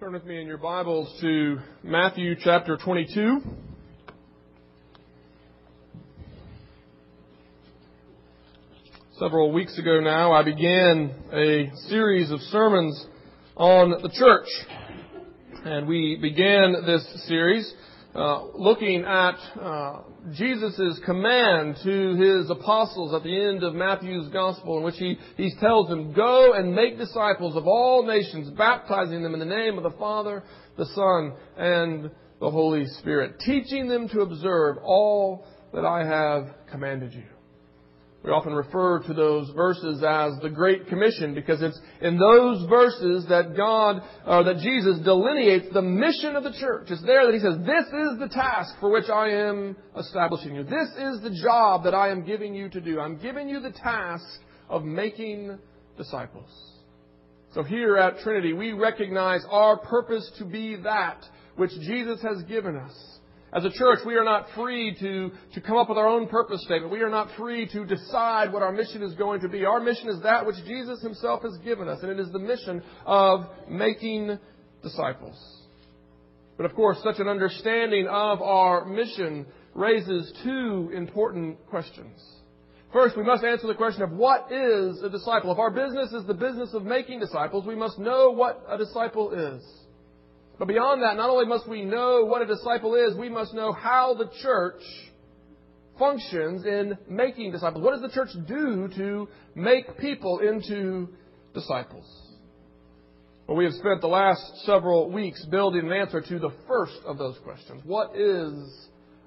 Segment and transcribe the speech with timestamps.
[0.00, 3.40] Turn with me in your Bibles to Matthew chapter 22.
[9.18, 13.06] Several weeks ago now, I began a series of sermons
[13.56, 14.46] on the church.
[15.64, 17.68] And we began this series
[18.18, 20.00] uh, looking at uh,
[20.32, 25.52] Jesus' command to his apostles at the end of Matthew's gospel, in which he, he
[25.60, 29.84] tells them, Go and make disciples of all nations, baptizing them in the name of
[29.84, 30.42] the Father,
[30.76, 37.12] the Son, and the Holy Spirit, teaching them to observe all that I have commanded
[37.12, 37.37] you.
[38.28, 43.24] We often refer to those verses as the Great Commission because it's in those verses
[43.30, 46.88] that God, or that Jesus delineates the mission of the church.
[46.90, 50.62] It's there that He says, this is the task for which I am establishing you.
[50.62, 53.00] This is the job that I am giving you to do.
[53.00, 54.26] I'm giving you the task
[54.68, 55.56] of making
[55.96, 56.50] disciples.
[57.54, 61.24] So here at Trinity, we recognize our purpose to be that
[61.56, 63.17] which Jesus has given us.
[63.50, 66.62] As a church, we are not free to, to come up with our own purpose
[66.64, 66.92] statement.
[66.92, 69.64] We are not free to decide what our mission is going to be.
[69.64, 72.82] Our mission is that which Jesus himself has given us, and it is the mission
[73.06, 74.38] of making
[74.82, 75.36] disciples.
[76.58, 82.20] But of course, such an understanding of our mission raises two important questions.
[82.92, 85.52] First, we must answer the question of what is a disciple.
[85.52, 89.32] If our business is the business of making disciples, we must know what a disciple
[89.32, 89.62] is.
[90.58, 93.72] But beyond that, not only must we know what a disciple is, we must know
[93.72, 94.82] how the church
[95.98, 97.84] functions in making disciples.
[97.84, 101.08] What does the church do to make people into
[101.54, 102.06] disciples?
[103.46, 107.18] Well, we have spent the last several weeks building an answer to the first of
[107.18, 107.82] those questions.
[107.84, 108.52] What is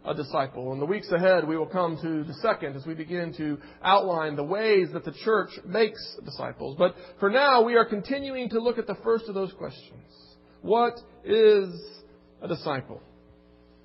[0.06, 0.74] a disciple?
[0.74, 4.36] In the weeks ahead, we will come to the second as we begin to outline
[4.36, 6.76] the ways that the church makes disciples.
[6.78, 10.04] But for now, we are continuing to look at the first of those questions.
[10.62, 11.70] What is
[12.42, 13.02] a disciple?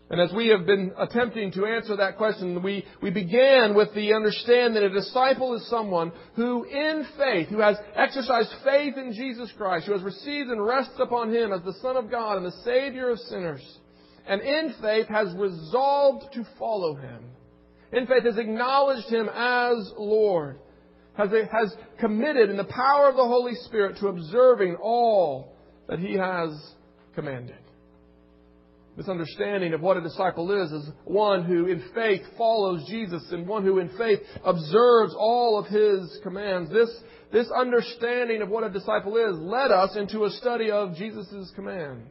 [0.09, 4.13] And as we have been attempting to answer that question, we, we began with the
[4.13, 9.51] understanding that a disciple is someone who in faith, who has exercised faith in Jesus
[9.57, 12.63] Christ, who has received and rests upon Him as the Son of God and the
[12.65, 13.79] Savior of sinners,
[14.29, 17.25] and in faith has resolved to follow Him.
[17.93, 20.61] In faith has acknowledged Him as Lord,
[21.15, 25.57] has, has committed in the power of the Holy Spirit to observing all
[25.89, 26.51] that he has
[27.17, 27.59] commanded.
[28.97, 33.47] This understanding of what a disciple is is one who in faith follows Jesus and
[33.47, 36.71] one who in faith observes all of his commands.
[36.71, 36.89] This,
[37.31, 42.09] this understanding of what a disciple is led us into a study of Jesus' commands.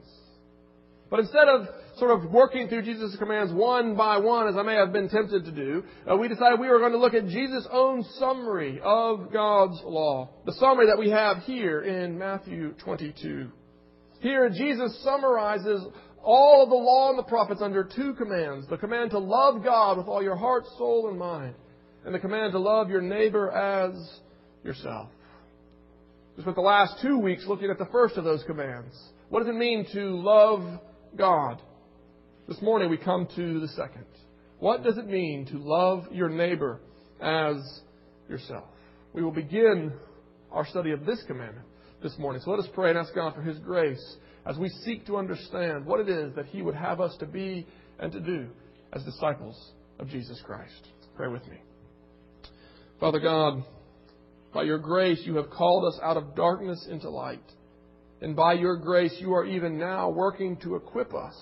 [1.09, 1.67] But instead of
[1.97, 5.45] sort of working through Jesus' commands one by one, as I may have been tempted
[5.45, 9.31] to do, uh, we decided we were going to look at Jesus' own summary of
[9.31, 10.29] God's law.
[10.45, 13.49] The summary that we have here in Matthew 22.
[14.21, 15.85] Here, Jesus summarizes
[16.23, 19.97] all of the law and the prophets under two commands the command to love God
[19.97, 21.53] with all your heart, soul, and mind,
[22.03, 23.93] and the command to love your neighbor as
[24.63, 25.09] yourself.
[26.35, 28.93] We spent the last two weeks looking at the first of those commands.
[29.29, 30.79] What does it mean to love
[31.15, 31.61] God?
[32.47, 34.05] This morning we come to the second.
[34.59, 36.79] What does it mean to love your neighbor
[37.21, 37.57] as
[38.27, 38.65] yourself?
[39.13, 39.93] We will begin
[40.51, 41.67] our study of this commandment
[42.05, 42.39] this morning.
[42.45, 45.87] So let us pray and ask God for His grace as we seek to understand
[45.87, 47.65] what it is that He would have us to be
[47.97, 48.47] and to do
[48.93, 49.59] as disciples
[49.97, 50.87] of Jesus Christ.
[51.17, 51.57] Pray with me.
[52.99, 53.63] Father God,
[54.53, 57.41] by your grace you have called us out of darkness into light.
[58.21, 61.33] And by your grace you are even now working to equip us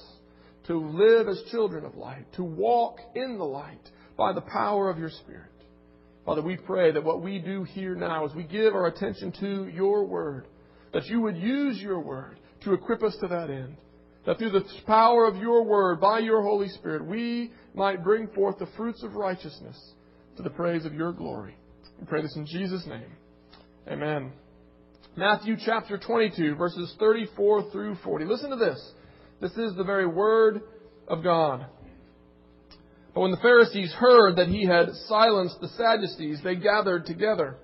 [0.68, 4.98] to live as children of light, to walk in the light by the power of
[4.98, 5.52] your Spirit.
[6.26, 9.68] Father, we pray that what we do here now as we give our attention to
[9.68, 10.46] your word,
[10.94, 13.76] that you would use your word to equip us to that end.
[14.26, 18.58] That through the power of your word, by your Holy Spirit, we might bring forth
[18.58, 19.78] the fruits of righteousness
[20.38, 21.56] to the praise of your glory.
[22.00, 23.12] We pray this in Jesus' name.
[23.88, 24.32] Amen.
[25.18, 28.26] Matthew chapter 22, verses 34 through 40.
[28.26, 28.92] Listen to this.
[29.42, 30.62] This is the very word
[31.08, 31.66] of God.
[33.14, 37.58] But when the Pharisees heard that he had silenced the Sadducees, they gathered together.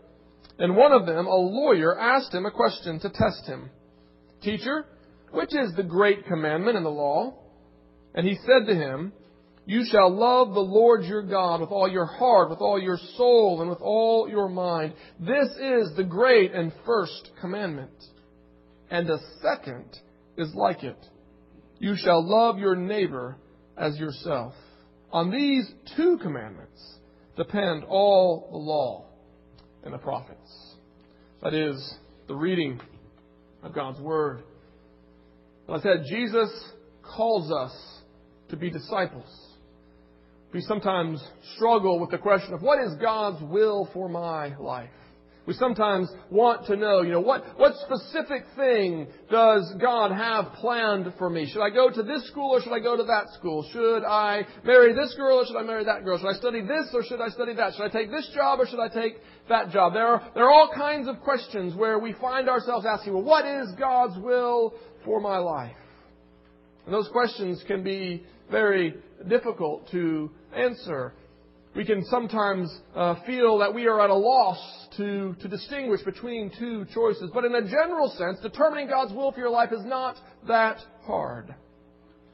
[0.59, 3.69] And one of them, a lawyer, asked him a question to test him
[4.43, 4.85] Teacher,
[5.31, 7.33] which is the great commandment in the law?
[8.13, 9.13] And he said to him,
[9.65, 13.61] You shall love the Lord your God with all your heart, with all your soul,
[13.61, 14.93] and with all your mind.
[15.19, 17.91] This is the great and first commandment.
[18.89, 19.97] And the second
[20.37, 20.97] is like it.
[21.79, 23.37] You shall love your neighbor
[23.77, 24.53] as yourself.
[25.11, 26.81] On these two commandments
[27.37, 29.08] depend all the law
[29.83, 30.75] and the prophets.
[31.41, 31.95] That is
[32.27, 32.79] the reading
[33.63, 34.43] of God's Word.
[35.67, 36.49] And I said, Jesus
[37.03, 37.75] calls us
[38.49, 39.29] to be disciples.
[40.53, 41.23] We sometimes
[41.55, 44.89] struggle with the question of what is God's will for my life?
[45.49, 51.11] We sometimes want to know, you know, what, what specific thing does God have planned
[51.17, 51.49] for me?
[51.51, 53.67] Should I go to this school or should I go to that school?
[53.73, 56.19] Should I marry this girl or should I marry that girl?
[56.19, 57.73] Should I study this or should I study that?
[57.73, 59.15] Should I take this job or should I take
[59.49, 59.93] that job?
[59.93, 63.47] There are, there are all kinds of questions where we find ourselves asking, well, what
[63.47, 65.75] is God's will for my life?
[66.85, 68.93] And those questions can be very
[69.27, 71.13] difficult to answer.
[71.75, 76.51] We can sometimes uh, feel that we are at a loss to, to distinguish between
[76.57, 77.29] two choices.
[77.33, 80.15] But in a general sense, determining God's will for your life is not
[80.47, 81.53] that hard.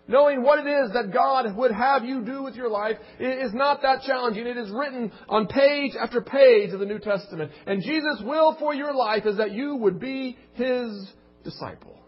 [0.07, 3.81] Knowing what it is that God would have you do with your life is not
[3.81, 4.45] that challenging.
[4.45, 7.51] It is written on page after page of the New Testament.
[7.65, 11.11] And Jesus' will for your life is that you would be His
[11.43, 11.99] disciple.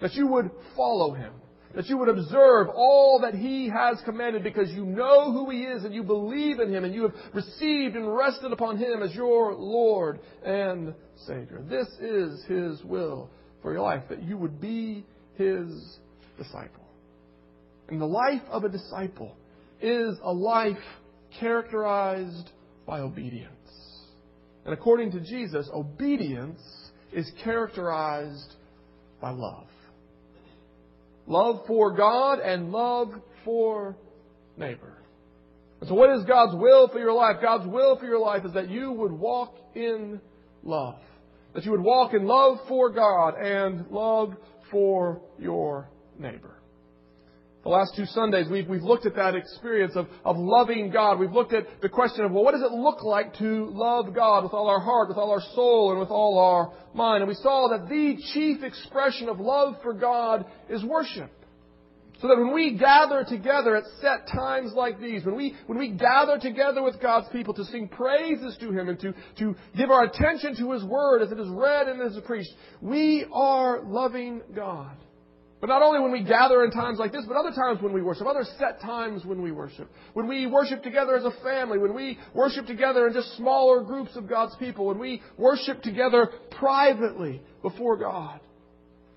[0.00, 1.32] That you would follow Him
[1.74, 5.84] that you would observe all that He has commanded because you know who He is
[5.84, 9.54] and you believe in Him and you have received and rested upon Him as your
[9.54, 10.94] Lord and
[11.26, 11.62] Savior.
[11.68, 13.30] This is His will
[13.62, 15.04] for your life, that you would be
[15.36, 15.98] His
[16.36, 16.86] disciple.
[17.88, 19.36] And the life of a disciple
[19.80, 20.76] is a life
[21.38, 22.50] characterized
[22.86, 23.52] by obedience.
[24.64, 26.60] And according to Jesus, obedience
[27.12, 28.54] is characterized
[29.20, 29.66] by love
[31.28, 33.12] love for God and love
[33.44, 33.96] for
[34.56, 34.98] neighbor.
[35.80, 37.36] And so, what is God's will for your life?
[37.40, 40.20] God's will for your life is that you would walk in
[40.64, 40.98] love.
[41.54, 44.34] That you would walk in love for God and love
[44.70, 45.88] for your
[46.18, 46.57] neighbor.
[47.68, 51.18] The last two Sundays, we've, we've looked at that experience of, of loving God.
[51.18, 54.44] We've looked at the question of, well, what does it look like to love God
[54.44, 57.20] with all our heart, with all our soul, and with all our mind?
[57.20, 61.30] And we saw that the chief expression of love for God is worship.
[62.22, 65.90] So that when we gather together at set times like these, when we, when we
[65.90, 70.04] gather together with God's people to sing praises to Him and to, to give our
[70.04, 72.50] attention to His Word as it is read and as it is preached,
[72.80, 74.96] we are loving God.
[75.60, 78.00] But not only when we gather in times like this, but other times when we
[78.00, 79.90] worship, other set times when we worship.
[80.12, 84.14] When we worship together as a family, when we worship together in just smaller groups
[84.14, 88.40] of God's people, when we worship together privately before God.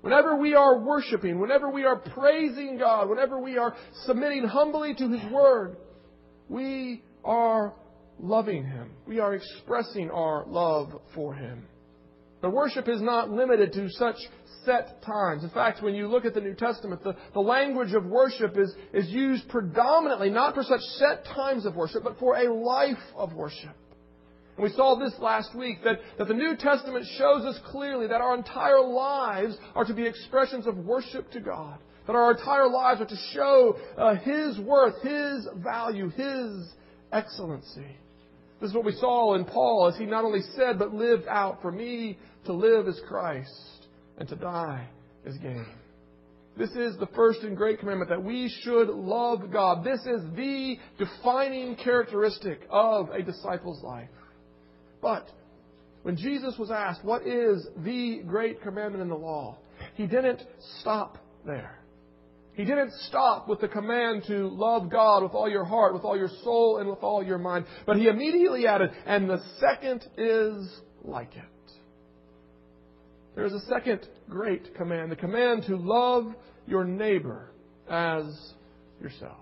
[0.02, 5.10] Whenever we are worshiping, whenever we are praising God, whenever we are submitting humbly to
[5.10, 5.78] His Word,
[6.50, 7.76] we are
[8.20, 8.90] loving Him.
[9.06, 11.68] We are expressing our love for Him.
[12.42, 14.16] But worship is not limited to such
[14.66, 15.44] set times.
[15.44, 18.74] In fact, when you look at the New Testament, the, the language of worship is,
[18.94, 23.34] is used predominantly not for such set times of worship, but for a life of
[23.34, 23.76] worship.
[24.58, 28.22] And we saw this last week that, that the New Testament shows us clearly that
[28.22, 31.78] our entire lives are to be expressions of worship to God.
[32.08, 36.74] That our entire lives are to show uh, His worth, His value, His
[37.12, 37.98] excellency.
[38.62, 41.64] This is what we saw in Paul as he not only said but lived out,
[41.64, 44.88] for me to live is Christ and to die
[45.26, 45.66] is gain.
[46.58, 49.84] This is the first and great commandment that we should love God.
[49.84, 54.10] This is the defining characteristic of a disciple's life.
[55.02, 55.28] But
[56.04, 59.58] when Jesus was asked, What is the great commandment in the law?
[59.96, 60.42] he didn't
[60.80, 61.80] stop there.
[62.54, 66.18] He didn't stop with the command to love God with all your heart, with all
[66.18, 67.66] your soul, and with all your mind.
[67.86, 70.70] But he immediately added, And the second is
[71.02, 71.51] like it.
[73.36, 76.34] There is a second great command the command to love
[76.68, 77.52] your neighbor
[77.90, 78.26] as
[79.02, 79.38] yourself.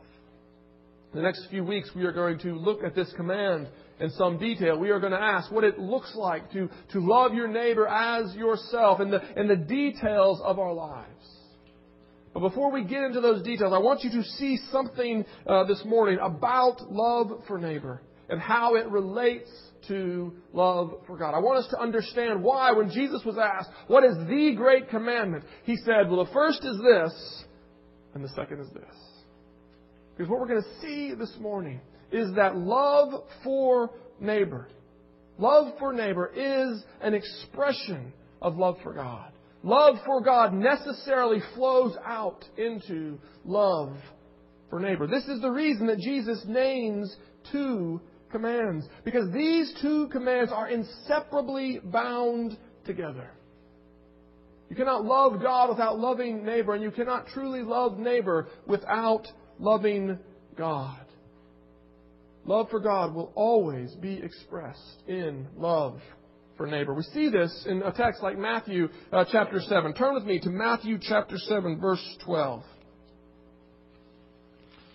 [1.12, 3.67] In the next few weeks, we are going to look at this command
[4.00, 4.77] in some detail.
[4.77, 8.36] We are going to ask what it looks like to, to love your neighbor as
[8.36, 11.08] yourself in the, in the details of our lives.
[12.31, 15.84] But before we get into those details, I want you to see something uh, this
[15.84, 19.50] morning about love for neighbor and how it relates
[19.88, 21.34] to love for God.
[21.34, 25.46] I want us to understand why, when Jesus was asked, What is the great commandment?
[25.64, 27.44] He said, Well, the first is this,
[28.14, 28.96] and the second is this.
[30.16, 31.82] Because what we're going to see this morning
[32.12, 34.68] is that love for neighbor,
[35.38, 39.32] love for neighbor is an expression of love for God.
[39.64, 43.96] Love for God necessarily flows out into love
[44.70, 45.06] for neighbor.
[45.06, 47.14] This is the reason that Jesus names
[47.52, 48.00] two
[48.32, 48.86] commands.
[49.04, 53.30] Because these two commands are inseparably bound together.
[54.70, 60.20] You cannot love God without loving neighbor, and you cannot truly love neighbor without loving
[60.56, 61.00] God.
[62.46, 66.00] Love for God will always be expressed in love
[66.56, 66.94] for neighbor.
[66.94, 69.94] We see this in a text like Matthew uh, chapter 7.
[69.94, 72.64] Turn with me to Matthew chapter 7, verse 12.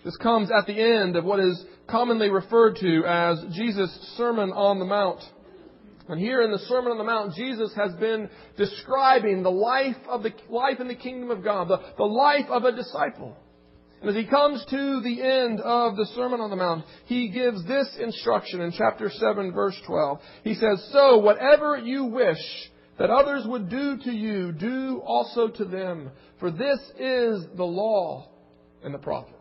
[0.05, 4.77] This comes at the end of what is commonly referred to as Jesus' Sermon on
[4.77, 5.19] the Mount.
[6.07, 10.21] And here in the Sermon on the Mount, Jesus has been describing the life of
[10.21, 13.35] the life in the kingdom of God, the, the life of a disciple.
[13.99, 17.65] And as he comes to the end of the Sermon on the Mount, he gives
[17.65, 20.19] this instruction in chapter 7, verse 12.
[20.43, 22.37] He says, So whatever you wish
[22.99, 28.29] that others would do to you, do also to them, for this is the law
[28.83, 29.34] and the prophets.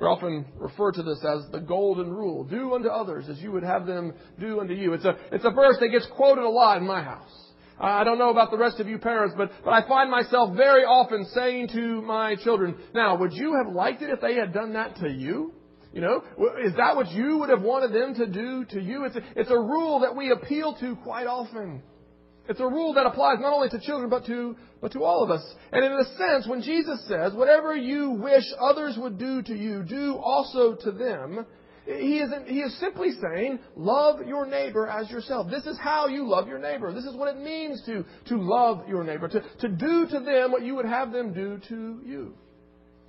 [0.00, 2.44] We often refer to this as the golden rule.
[2.44, 4.94] Do unto others as you would have them do unto you.
[4.94, 7.28] It's a, it's a verse that gets quoted a lot in my house.
[7.78, 10.84] I don't know about the rest of you parents, but, but I find myself very
[10.84, 14.72] often saying to my children, now, would you have liked it if they had done
[14.72, 15.52] that to you?
[15.92, 16.22] You know,
[16.64, 19.04] is that what you would have wanted them to do to you?
[19.04, 21.82] It's a, it's a rule that we appeal to quite often.
[22.50, 25.30] It's a rule that applies not only to children, but to, but to all of
[25.30, 25.54] us.
[25.70, 29.84] And in a sense, when Jesus says, whatever you wish others would do to you,
[29.84, 31.46] do also to them,
[31.86, 35.48] he is, he is simply saying, love your neighbor as yourself.
[35.48, 36.92] This is how you love your neighbor.
[36.92, 40.50] This is what it means to, to love your neighbor, to, to do to them
[40.50, 42.34] what you would have them do to you.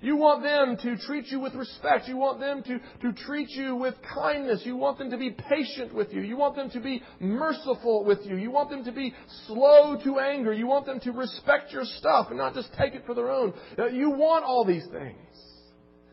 [0.01, 2.07] You want them to treat you with respect.
[2.07, 4.63] You want them to, to treat you with kindness.
[4.65, 6.21] You want them to be patient with you.
[6.21, 8.35] You want them to be merciful with you.
[8.35, 9.13] You want them to be
[9.45, 10.53] slow to anger.
[10.53, 13.53] You want them to respect your stuff and not just take it for their own.
[13.77, 15.17] Uh, you want all these things.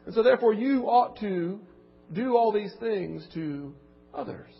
[0.05, 1.59] And so therefore you ought to
[2.13, 3.75] do all these things to
[4.13, 4.51] others.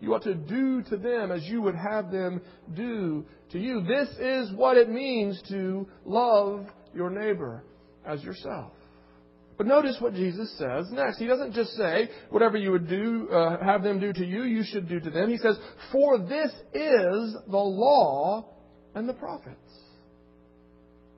[0.00, 2.40] You ought to do to them as you would have them
[2.74, 3.82] do to you.
[3.82, 7.62] This is what it means to love your neighbor
[8.06, 8.72] as yourself.
[9.56, 11.18] But notice what Jesus says next.
[11.18, 14.64] He doesn't just say, whatever you would do, uh, have them do to you, you
[14.64, 15.30] should do to them.
[15.30, 15.56] He says,
[15.92, 18.48] for this is the law
[18.94, 19.56] and the prophets.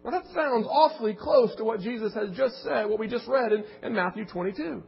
[0.04, 3.52] Now that sounds awfully close to what Jesus has just said, what we just read
[3.52, 4.82] in, in Matthew 22.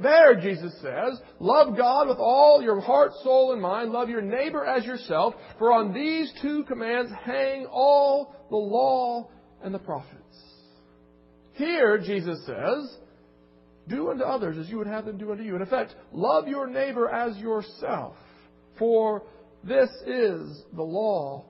[0.00, 3.90] There, Jesus says, love God with all your heart, soul, and mind.
[3.90, 5.34] Love your neighbor as yourself.
[5.58, 9.28] For on these two commands hang all the law
[9.62, 10.18] and the prophets.
[11.58, 12.96] Here, Jesus says,
[13.88, 15.56] do unto others as you would have them do unto you.
[15.56, 18.14] In effect, love your neighbor as yourself.
[18.78, 19.24] For
[19.64, 21.44] this is the law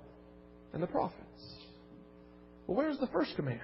[0.73, 1.23] and the prophets.
[2.67, 3.61] Well, where's the first command?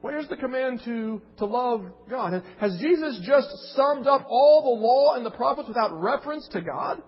[0.00, 2.42] Where's the command to, to love God?
[2.58, 7.02] Has Jesus just summed up all the law and the prophets without reference to God?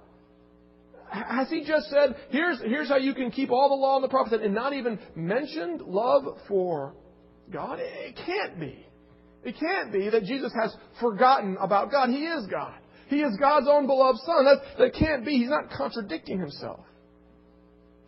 [1.11, 4.09] Has he just said, here's, here's how you can keep all the law and the
[4.09, 6.95] prophets and not even mentioned love for
[7.51, 7.79] God?
[7.81, 8.87] It can't be.
[9.45, 12.11] It can't be that Jesus has forgotten about God.
[12.11, 12.75] He is God.
[13.09, 14.45] He is God's own beloved Son.
[14.45, 15.39] That, that can't be.
[15.39, 16.81] He's not contradicting himself.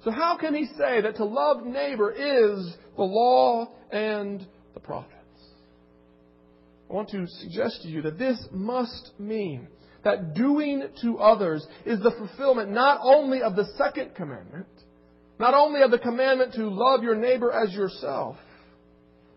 [0.04, 5.12] So how can he say that to love neighbor is the law and the prophets.
[6.90, 9.68] I want to suggest to you that this must mean
[10.04, 14.66] that doing to others is the fulfillment not only of the second commandment,
[15.38, 18.36] not only of the commandment to love your neighbor as yourself,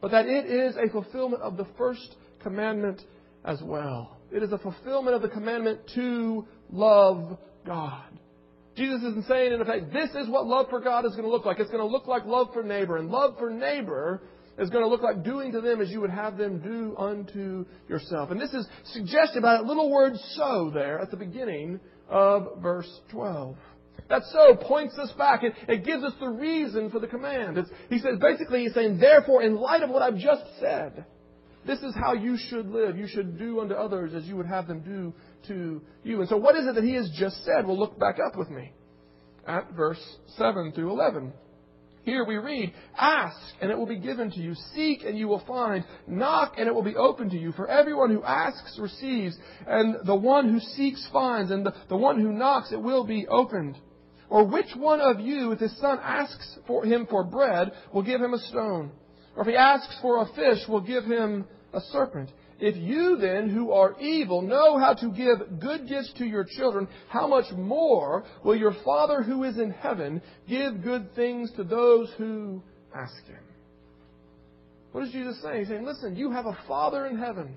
[0.02, 3.02] but that it is a fulfillment of the first commandment
[3.44, 4.18] as well.
[4.32, 8.04] It is a fulfillment of the commandment to love God.
[8.76, 11.46] Jesus isn't saying, in effect, this is what love for God is going to look
[11.46, 11.60] like.
[11.60, 12.98] It's going to look like love for neighbor.
[12.98, 14.22] And love for neighbor
[14.60, 17.66] is going to look like doing to them as you would have them do unto
[17.90, 18.30] yourself.
[18.30, 22.90] And this is suggested by that little word so there at the beginning of verse
[23.12, 23.56] 12.
[24.10, 25.44] That so points us back.
[25.44, 27.58] It, it gives us the reason for the command.
[27.58, 31.06] It's, he says, basically, he's saying, therefore, in light of what I've just said,
[31.66, 32.98] this is how you should live.
[32.98, 35.14] You should do unto others as you would have them do
[35.50, 36.22] to you.
[36.22, 37.68] And so, what is it that he has just said?
[37.68, 38.72] Well, look back up with me
[39.46, 40.02] at verse
[40.38, 41.34] 7 through 11.
[42.04, 44.56] Here we read, Ask, and it will be given to you.
[44.74, 45.84] Seek, and you will find.
[46.08, 47.52] Knock, and it will be opened to you.
[47.52, 49.38] For everyone who asks receives,
[49.68, 53.28] and the one who seeks finds, and the, the one who knocks, it will be
[53.28, 53.78] opened.
[54.30, 58.22] Or which one of you, if his son asks for him for bread, will give
[58.22, 58.92] him a stone?
[59.36, 62.32] Or if he asks for a fish, will give him a serpent?
[62.60, 66.88] If you then, who are evil, know how to give good gifts to your children,
[67.08, 72.12] how much more will your Father who is in heaven give good things to those
[72.18, 72.62] who
[72.96, 73.44] ask him?
[74.92, 75.60] What is Jesus saying?
[75.60, 77.56] He's saying, listen, you have a Father in heaven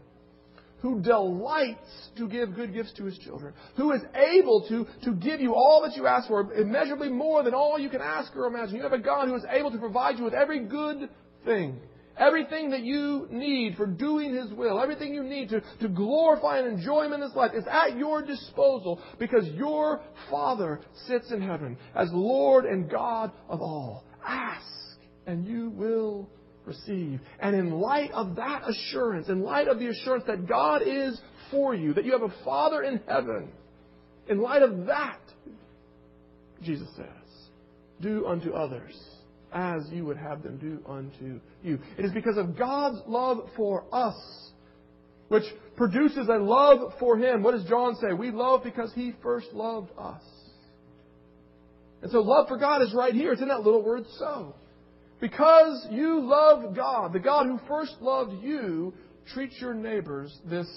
[0.83, 5.41] who delights to give good gifts to his children, who is able to, to give
[5.41, 8.77] you all that you ask for, immeasurably more than all you can ask or imagine.
[8.77, 11.09] You have a God who is able to provide you with every good
[11.45, 11.81] thing
[12.21, 16.69] Everything that you need for doing His will, everything you need to, to glorify and
[16.69, 21.79] enjoy Him in this life is at your disposal because your Father sits in heaven
[21.95, 24.05] as Lord and God of all.
[24.27, 24.67] Ask
[25.27, 26.29] and you will
[26.71, 27.21] receive.
[27.41, 31.75] And in light of that assurance, in light of the assurance that God is for
[31.75, 33.51] you, that you have a Father in heaven,
[34.29, 35.21] in light of that,
[36.63, 37.07] Jesus says,
[38.01, 38.99] do unto others
[39.53, 41.79] as you would have them do unto you.
[41.99, 44.51] It is because of God's love for us,
[45.29, 45.45] which
[45.77, 47.43] produces a love for Him.
[47.43, 48.13] What does John say?
[48.13, 50.23] We love because He first loved us.
[52.03, 53.33] And so love for God is right here.
[53.33, 54.55] It's in that little word so.
[55.21, 58.95] Because you love God, the God who first loved you,
[59.35, 60.69] treat your neighbors this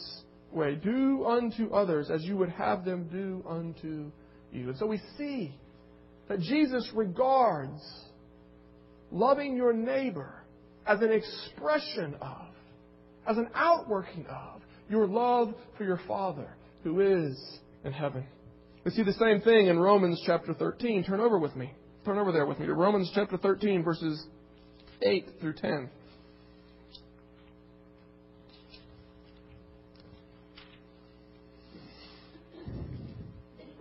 [0.51, 0.75] way.
[0.75, 4.11] Do unto others as you would have them do unto
[4.51, 4.69] you.
[4.69, 5.55] And so we see
[6.27, 7.81] that Jesus regards
[9.11, 10.43] loving your neighbor
[10.85, 12.47] as an expression of,
[13.27, 18.25] as an outworking of, your love for your Father who is in heaven.
[18.83, 21.05] We see the same thing in Romans chapter 13.
[21.05, 21.73] Turn over with me.
[22.05, 24.25] Turn over there with me to Romans chapter 13, verses
[25.01, 25.89] 8 through 10.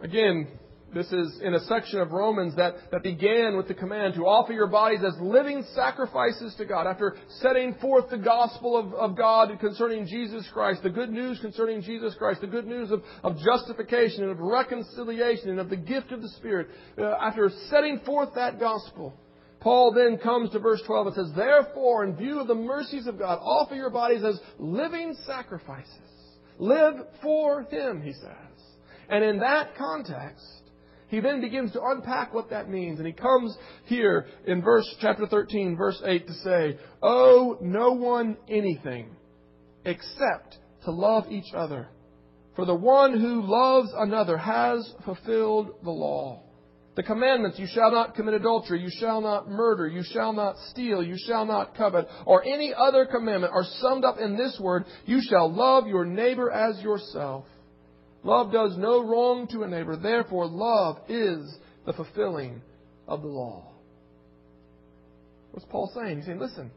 [0.03, 0.47] Again,
[0.95, 4.53] this is in a section of Romans that, that began with the command to offer
[4.53, 6.87] your bodies as living sacrifices to God.
[6.87, 11.81] After setting forth the gospel of, of God concerning Jesus Christ, the good news concerning
[11.81, 16.13] Jesus Christ, the good news of, of justification and of reconciliation and of the gift
[16.13, 16.69] of the Spirit,
[16.99, 19.15] uh, after setting forth that gospel,
[19.61, 23.19] Paul then comes to verse 12 and says, Therefore, in view of the mercies of
[23.19, 25.89] God, offer your bodies as living sacrifices.
[26.59, 28.53] Live for Him, he says.
[29.09, 30.62] And in that context,
[31.13, 32.99] he then begins to unpack what that means.
[32.99, 33.55] And he comes
[33.85, 39.15] here in verse chapter 13, verse 8 to say, Owe no one anything
[39.85, 41.89] except to love each other.
[42.57, 46.45] For the one who loves another has fulfilled the law.
[46.97, 51.03] The commandments, you shall not commit adultery, you shall not murder, you shall not steal,
[51.03, 55.21] you shall not covet, or any other commandment are summed up in this word, you
[55.29, 57.45] shall love your neighbor as yourself.
[58.25, 59.97] Love does no wrong to a neighbor.
[59.97, 61.55] Therefore, love is
[61.87, 62.63] the fulfilling
[63.09, 63.73] of the law.
[65.51, 66.19] What's Paul saying?
[66.19, 66.71] He's saying, listen,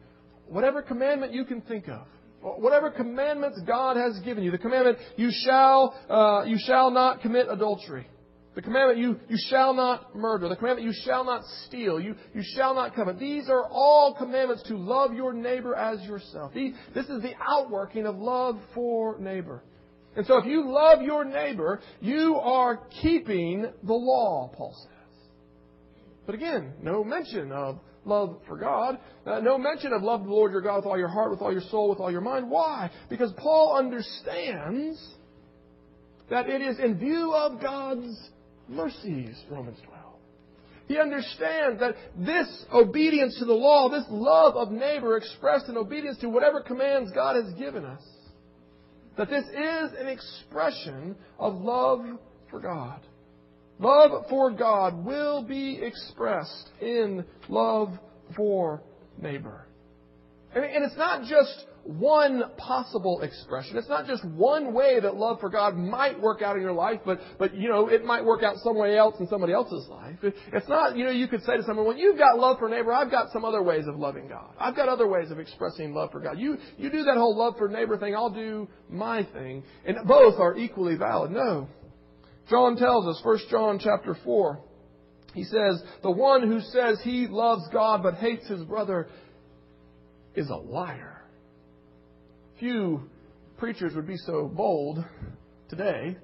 [0.47, 2.01] whatever commandment you can think of,
[2.41, 7.47] whatever commandments God has given you, the commandment you shall uh, you shall not commit
[7.49, 8.07] adultery,
[8.55, 12.41] the commandment you you shall not murder, the commandment you shall not steal, you you
[12.55, 13.19] shall not covet.
[13.19, 16.53] These are all commandments to love your neighbor as yourself.
[16.53, 19.63] This is the outworking of love for neighbor.
[20.15, 24.91] And so if you love your neighbor, you are keeping the law, Paul says.
[26.25, 28.99] But again, no mention of love for God.
[29.25, 31.51] Uh, no mention of love the Lord your God with all your heart, with all
[31.51, 32.49] your soul, with all your mind.
[32.49, 32.91] Why?
[33.09, 35.01] Because Paul understands
[36.29, 38.29] that it is in view of God's
[38.67, 40.01] mercies, Romans 12.
[40.87, 46.19] He understands that this obedience to the law, this love of neighbor expressed in obedience
[46.19, 48.01] to whatever commands God has given us,
[49.17, 52.05] that this is an expression of love
[52.49, 52.99] for God.
[53.79, 57.89] Love for God will be expressed in love
[58.35, 58.81] for
[59.21, 59.65] neighbor.
[60.53, 63.77] And it's not just one possible expression.
[63.77, 66.99] It's not just one way that love for God might work out in your life,
[67.05, 70.17] but, but, you know, it might work out some way else in somebody else's life.
[70.23, 72.91] It's not, you know, you could say to someone, well, you've got love for neighbor,
[72.91, 74.51] I've got some other ways of loving God.
[74.59, 76.39] I've got other ways of expressing love for God.
[76.39, 79.63] You, you do that whole love for neighbor thing, I'll do my thing.
[79.85, 81.31] And both are equally valid.
[81.31, 81.69] No.
[82.49, 84.59] John tells us, 1 John chapter 4,
[85.35, 89.07] he says, the one who says he loves God but hates his brother
[90.35, 91.14] is a liar.
[92.65, 93.03] Few
[93.59, 95.05] preachers would be so bold
[95.69, 96.17] today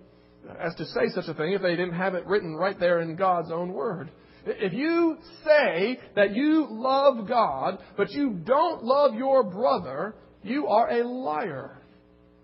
[0.59, 3.15] as to say such a thing if they didn't have it written right there in
[3.15, 4.09] God's own Word.
[4.47, 10.89] If you say that you love God, but you don't love your brother, you are
[10.89, 11.79] a liar.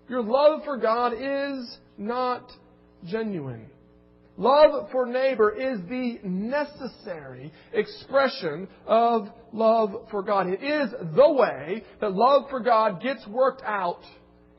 [0.08, 2.48] Your love for God is not
[3.04, 3.66] genuine.
[4.38, 10.46] Love for neighbor is the necessary expression of love for God.
[10.46, 14.00] It is the way that love for God gets worked out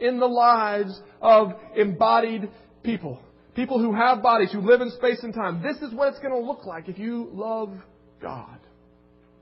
[0.02, 2.50] in the lives of embodied
[2.84, 3.22] people.
[3.56, 5.64] People who have bodies, who live in space and time.
[5.64, 7.72] This is what it's going to look like if you love
[8.22, 8.60] God.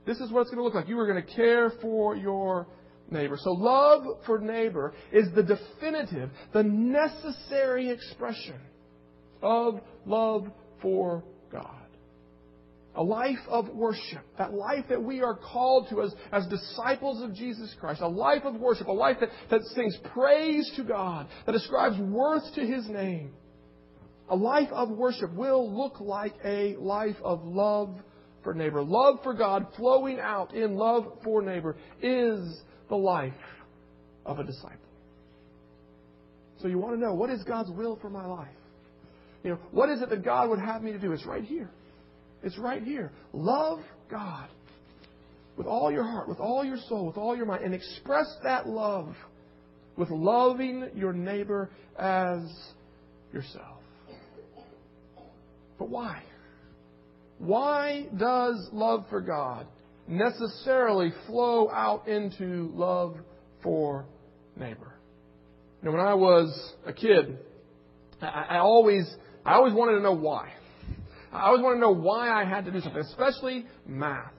[0.06, 0.88] This is what it's going to look like.
[0.88, 2.68] You are going to care for your
[3.10, 3.36] neighbor.
[3.42, 8.54] So love for neighbor is the definitive, the necessary expression
[9.42, 10.46] of love
[10.80, 11.74] for God.
[12.94, 17.32] a life of worship, that life that we are called to as, as disciples of
[17.32, 21.54] Jesus Christ, a life of worship, a life that, that sings praise to God, that
[21.54, 23.32] ascribes worth to His name.
[24.30, 27.96] A life of worship will look like a life of love
[28.42, 28.82] for neighbor.
[28.82, 32.40] Love for God flowing out in love for neighbor is
[32.88, 33.32] the life
[34.26, 34.76] of a disciple.
[36.60, 38.48] So you want to know what is God's will for my life?
[39.42, 41.12] You know, what is it that God would have me to do?
[41.12, 41.70] It's right here.
[42.42, 43.12] It's right here.
[43.32, 44.48] Love God
[45.56, 48.68] with all your heart, with all your soul, with all your mind, and express that
[48.68, 49.14] love
[49.98, 52.40] with loving your neighbor as
[53.32, 53.82] yourself.
[55.78, 56.22] But why?
[57.38, 59.66] Why does love for God
[60.06, 63.16] necessarily flow out into love
[63.62, 64.06] for
[64.56, 64.94] neighbor?
[65.82, 67.38] You know, when I was a kid,
[68.22, 69.04] I, I always
[69.48, 70.52] I always wanted to know why.
[71.32, 74.32] I always want to know why I had to do something, especially math.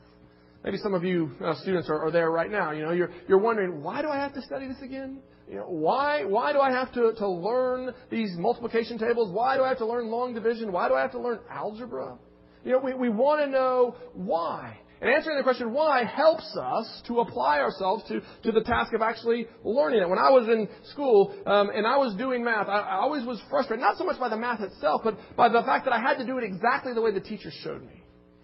[0.63, 2.73] Maybe some of you uh, students are, are there right now.
[2.73, 5.17] You know, you're, you're wondering, why do I have to study this again?
[5.49, 9.33] You know, why, why do I have to, to learn these multiplication tables?
[9.33, 10.71] Why do I have to learn long division?
[10.71, 12.19] Why do I have to learn algebra?
[12.63, 14.77] You know, we, we want to know why.
[15.01, 19.01] And answering the question why helps us to apply ourselves to, to the task of
[19.01, 20.09] actually learning it.
[20.09, 23.41] When I was in school um, and I was doing math, I, I always was
[23.49, 26.17] frustrated, not so much by the math itself, but by the fact that I had
[26.17, 28.03] to do it exactly the way the teacher showed me.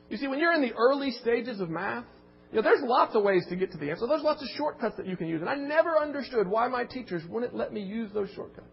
[0.10, 2.06] You see, when you're in the early stages of math,
[2.52, 4.08] you know, there's lots of ways to get to the answer.
[4.08, 5.42] There's lots of shortcuts that you can use.
[5.42, 8.68] And I never understood why my teachers wouldn't let me use those shortcuts.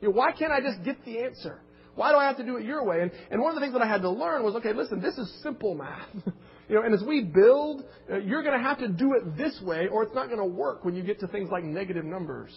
[0.00, 1.60] You know, why can't I just get the answer?
[1.94, 3.02] Why do I have to do it your way?
[3.02, 5.18] And, and one of the things that I had to learn was, okay, listen, this
[5.18, 6.08] is simple math.
[6.68, 9.58] You know, and as we build, uh, you're going to have to do it this
[9.62, 12.52] way, or it's not going to work when you get to things like negative numbers,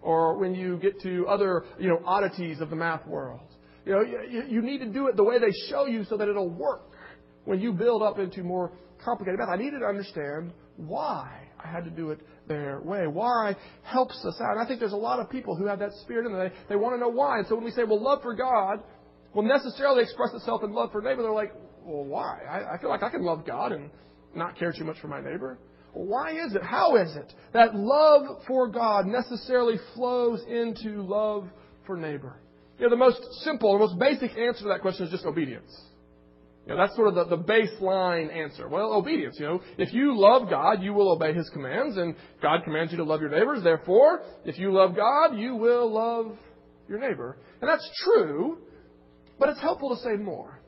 [0.00, 3.40] or when you get to other, you know, oddities of the math world.
[3.84, 6.28] You know, you, you need to do it the way they show you so that
[6.28, 6.92] it'll work
[7.44, 8.72] when you build up into more
[9.04, 9.48] complicated math.
[9.48, 13.06] I needed to understand why I had to do it their way.
[13.06, 14.52] Why helps us out.
[14.52, 16.48] And I think there's a lot of people who have that spirit in them.
[16.48, 17.38] They, they want to know why.
[17.38, 18.82] And so when we say, well, love for God
[19.34, 21.52] will necessarily express itself in love for neighbor, they're like,
[21.84, 22.38] well, why?
[22.48, 23.90] I, I feel like I can love God and
[24.34, 25.58] not care too much for my neighbor.
[25.94, 26.62] Well, why is it?
[26.62, 31.48] How is it that love for God necessarily flows into love
[31.86, 32.36] for neighbor?
[32.78, 35.70] You know, the most simple, the most basic answer to that question is just obedience.
[36.66, 38.68] You know, that's sort of the, the baseline answer.
[38.68, 39.36] Well, obedience.
[39.38, 42.98] You know, if you love God, you will obey His commands, and God commands you
[42.98, 43.62] to love your neighbors.
[43.64, 46.36] Therefore, if you love God, you will love
[46.88, 47.36] your neighbor.
[47.60, 48.58] And that's true,
[49.38, 50.61] but it's helpful to say more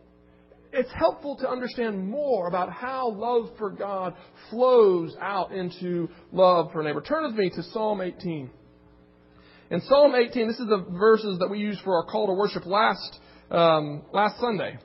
[0.74, 4.14] it's helpful to understand more about how love for God
[4.50, 7.00] flows out into love for neighbor.
[7.00, 8.50] Turn with me to Psalm 18.
[9.70, 12.66] In Psalm 18, this is the verses that we used for our call to worship
[12.66, 13.18] last
[13.50, 14.78] um, last Sunday.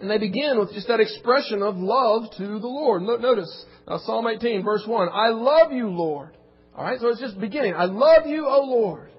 [0.00, 3.02] And they begin with just that expression of love to the Lord.
[3.02, 5.08] Notice uh, Psalm 18, verse 1.
[5.12, 6.36] I love you, Lord.
[6.76, 7.74] All right, so it's just beginning.
[7.74, 9.10] I love you, O Lord.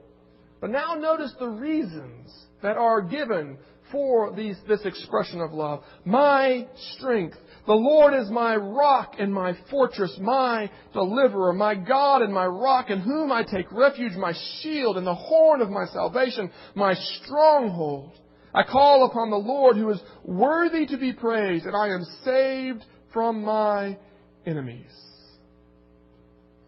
[0.60, 3.58] But now notice the reasons that are given
[3.94, 5.84] for these, this expression of love.
[6.04, 7.38] My strength.
[7.66, 12.90] The Lord is my rock and my fortress, my deliverer, my God and my rock
[12.90, 18.20] in whom I take refuge, my shield and the horn of my salvation, my stronghold.
[18.54, 22.84] I call upon the Lord who is worthy to be praised, and I am saved
[23.14, 23.98] from my
[24.46, 24.92] enemies.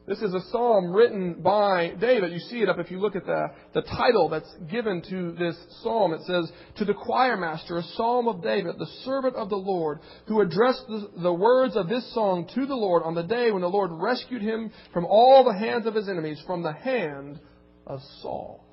[0.08, 2.32] This is a psalm written by David.
[2.32, 5.56] You see it up if you look at the, the title that's given to this
[5.82, 6.13] psalm.
[6.13, 10.00] It says, To the choir master, a psalm of David, the servant of the Lord,
[10.28, 13.62] who addressed the, the words of this song to the Lord on the day when
[13.62, 17.39] the Lord rescued him from all the hands of his enemies, from the hand
[17.88, 18.64] of Saul.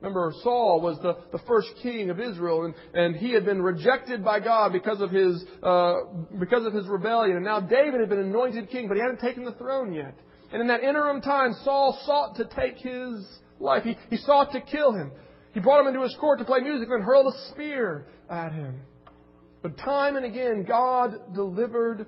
[0.00, 4.24] Remember, Saul was the, the first king of Israel, and, and he had been rejected
[4.24, 5.94] by God because of, his, uh,
[6.38, 7.36] because of his rebellion.
[7.36, 10.14] And now David had been anointed king, but he hadn't taken the throne yet.
[10.52, 13.26] And in that interim time, Saul sought to take his
[13.60, 13.84] life.
[13.84, 15.12] He, he sought to kill him.
[15.52, 18.80] He brought him into his court to play music and hurled a spear at him.
[19.62, 22.06] But time and again, God delivered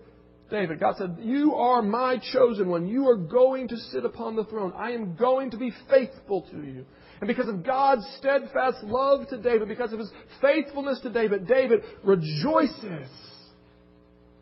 [0.53, 0.79] David.
[0.79, 2.87] God said, You are my chosen one.
[2.87, 4.73] You are going to sit upon the throne.
[4.77, 6.85] I am going to be faithful to you.
[7.21, 10.11] And because of God's steadfast love to David, because of his
[10.41, 13.09] faithfulness to David, David rejoices.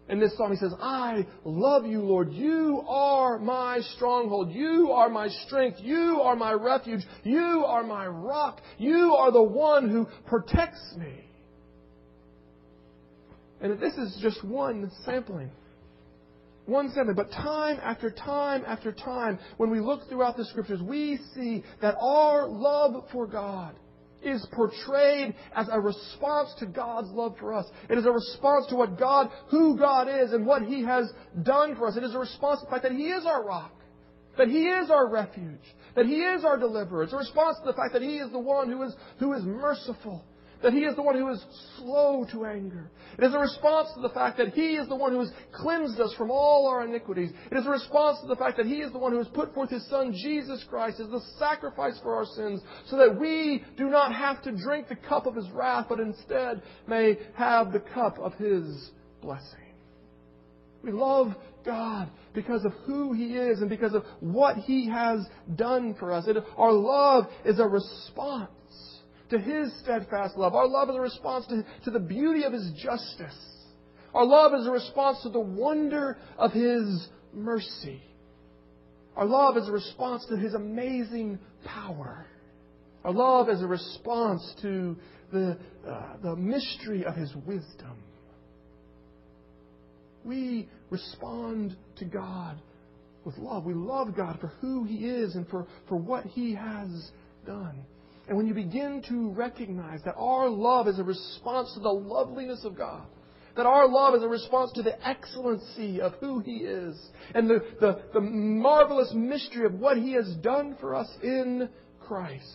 [0.09, 2.33] In this psalm, he says, I love you, Lord.
[2.33, 4.51] You are my stronghold.
[4.51, 5.79] You are my strength.
[5.81, 7.03] You are my refuge.
[7.23, 8.61] You are my rock.
[8.79, 11.25] You are the one who protects me.
[13.61, 15.53] And this is just one sampling
[16.71, 17.15] one seven.
[17.15, 21.97] But time after time after time, when we look throughout the scriptures, we see that
[22.01, 23.75] our love for God
[24.23, 27.67] is portrayed as a response to God's love for us.
[27.89, 31.11] It is a response to what God, who God is and what He has
[31.43, 31.97] done for us.
[31.97, 33.73] It is a response to the fact that He is our rock,
[34.37, 35.65] that He is our refuge,
[35.97, 37.05] that He is our deliverer.
[37.05, 39.43] It's a response to the fact that He is the one who is, who is
[39.43, 40.25] merciful,
[40.63, 41.43] that He is the one who is
[41.79, 42.91] slow to anger.
[43.19, 46.01] It is a response to the fact that He is the one who has cleansed
[46.01, 47.31] us from all our iniquities.
[47.51, 49.55] It is a response to the fact that He is the one who has put
[49.55, 53.89] forth His Son, Jesus Christ, as the sacrifice for our sins, so that we do
[53.89, 58.19] not have to drink the cup of His wrath, but instead may have the cup
[58.19, 58.91] of His
[59.23, 59.59] blessing.
[60.83, 65.95] We love God because of who He is and because of what He has done
[65.99, 66.27] for us.
[66.57, 68.51] Our love is a response
[69.31, 70.55] to His steadfast love.
[70.55, 73.39] Our love is a response to, to the beauty of His justice.
[74.13, 78.03] Our love is a response to the wonder of His mercy.
[79.17, 82.27] Our love is a response to His amazing power.
[83.05, 84.97] Our love is a response to
[85.33, 88.03] the, uh, the mystery of His wisdom.
[90.25, 92.61] We respond to God
[93.25, 93.65] with love.
[93.65, 97.11] We love God for who He is and for, for what He has
[97.47, 97.85] done.
[98.31, 102.65] And when you begin to recognize that our love is a response to the loveliness
[102.65, 103.03] of God,
[103.57, 106.97] that our love is a response to the excellency of who He is,
[107.35, 111.69] and the, the, the marvelous mystery of what He has done for us in
[112.07, 112.47] Christ,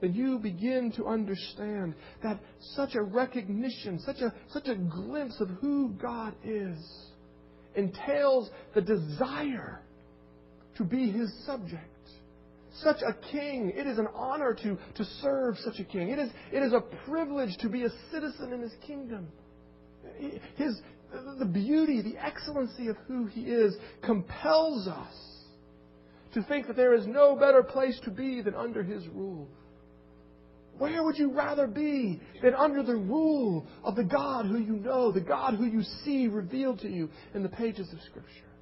[0.00, 1.94] then you begin to understand
[2.24, 2.40] that
[2.74, 6.76] such a recognition, such a, such a glimpse of who God is,
[7.76, 9.80] entails the desire
[10.76, 11.93] to be His subject
[12.82, 13.72] such a king.
[13.74, 16.08] It is an honor to, to serve such a king.
[16.10, 19.28] It is, it is a privilege to be a citizen in his kingdom.
[20.56, 20.80] His,
[21.38, 25.14] the beauty, the excellency of who he is compels us
[26.34, 29.48] to think that there is no better place to be than under his rule.
[30.78, 35.12] Where would you rather be than under the rule of the God who you know,
[35.12, 38.53] the God who you see revealed to you in the pages of Scripture?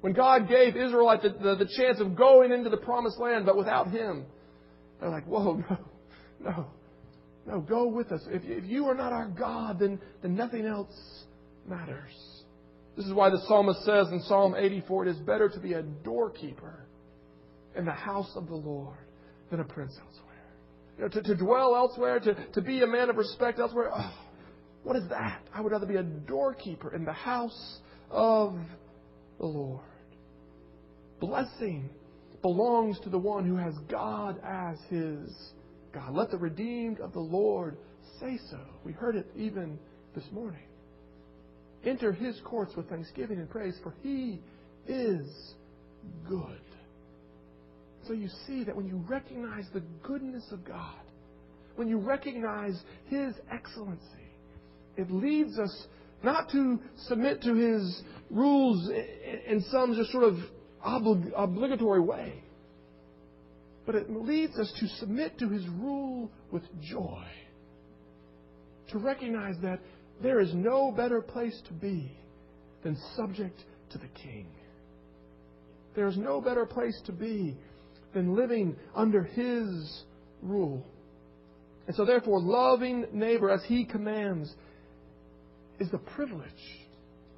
[0.00, 3.56] When God gave Israelite the, the, the, chance of going into the promised land, but
[3.56, 4.26] without Him,
[5.00, 5.78] they're like, whoa, no,
[6.40, 6.66] no,
[7.46, 8.20] no, go with us.
[8.28, 10.94] If, if you are not our God, then, then nothing else
[11.66, 12.12] matters.
[12.96, 15.82] This is why the psalmist says in Psalm 84 it is better to be a
[15.82, 16.86] doorkeeper
[17.76, 18.98] in the house of the Lord
[19.50, 20.24] than a prince elsewhere.
[20.96, 24.14] You know, to, to dwell elsewhere, to, to be a man of respect elsewhere, oh,
[24.82, 25.42] what is that?
[25.54, 27.78] I would rather be a doorkeeper in the house
[28.10, 28.56] of
[29.38, 29.84] the Lord.
[31.20, 31.88] Blessing
[32.42, 35.30] belongs to the one who has God as his
[35.92, 36.14] God.
[36.14, 37.76] Let the redeemed of the Lord
[38.20, 38.60] say so.
[38.84, 39.78] We heard it even
[40.14, 40.62] this morning.
[41.84, 44.40] Enter his courts with thanksgiving and praise, for he
[44.86, 45.54] is
[46.28, 46.60] good.
[48.06, 50.94] So you see that when you recognize the goodness of God,
[51.76, 54.02] when you recognize his excellency,
[54.96, 55.86] it leads us
[56.22, 58.90] not to submit to his rules
[59.46, 60.36] in some just sort of
[60.84, 62.42] oblig- obligatory way.
[63.86, 67.24] But it leads us to submit to his rule with joy.
[68.90, 69.80] To recognize that
[70.22, 72.12] there is no better place to be
[72.82, 73.58] than subject
[73.92, 74.48] to the king.
[75.94, 77.56] There is no better place to be
[78.14, 80.02] than living under his
[80.42, 80.86] rule.
[81.86, 84.54] And so, therefore, loving neighbor as he commands
[85.78, 86.50] is the privilege.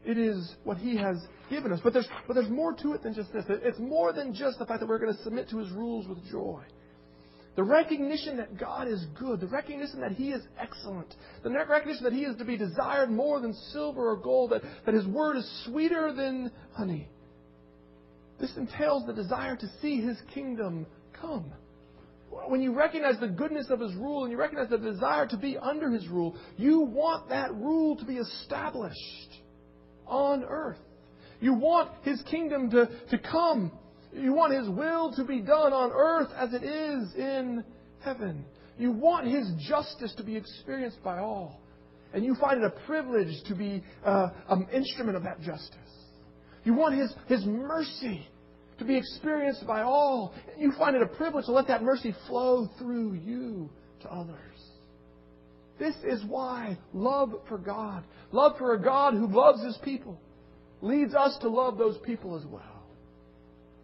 [0.05, 1.17] It is what He has
[1.51, 1.81] given us.
[1.83, 3.45] But there's, but there's more to it than just this.
[3.49, 6.25] It's more than just the fact that we're going to submit to His rules with
[6.31, 6.63] joy.
[7.57, 12.13] The recognition that God is good, the recognition that He is excellent, the recognition that
[12.13, 15.65] He is to be desired more than silver or gold, that, that His word is
[15.67, 17.09] sweeter than honey.
[18.41, 20.87] This entails the desire to see His kingdom
[21.21, 21.53] come
[22.31, 25.59] when you recognize the goodness of His rule and you recognize the desire to be
[25.59, 28.97] under His rule, you want that rule to be established
[30.07, 30.79] on earth.
[31.41, 33.73] You want His kingdom to, to come.
[34.13, 37.65] You want His will to be done on earth as it is in
[38.01, 38.45] heaven.
[38.79, 41.61] You want His justice to be experienced by all.
[42.13, 45.77] And you find it a privilege to be uh, an instrument of that justice.
[46.65, 48.27] You want His, His mercy
[48.81, 50.35] to be experienced by all.
[50.59, 54.37] You find it a privilege to let that mercy flow through you to others.
[55.79, 60.19] This is why love for God, love for a God who loves His people,
[60.81, 62.63] leads us to love those people as well.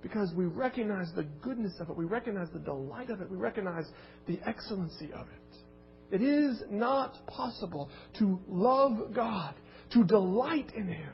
[0.02, 3.84] Because we recognize the goodness of it, we recognize the delight of it, we recognize
[4.26, 6.14] the excellency of it.
[6.14, 9.54] It is not possible to love God,
[9.92, 11.12] to delight in Him,